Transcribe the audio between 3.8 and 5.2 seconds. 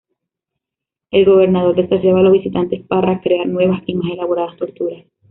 y más elaboradas torturas.